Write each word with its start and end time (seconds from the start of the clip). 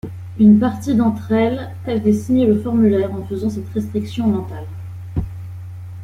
Une 0.39 0.57
partie 0.57 0.95
d'entre 0.95 1.31
elles 1.31 1.69
avait 1.85 2.11
signé 2.11 2.47
le 2.47 2.57
Formulaire 2.59 3.13
en 3.13 3.23
faisant 3.27 3.51
cette 3.51 3.69
restriction 3.69 4.25
mentale. 4.25 4.65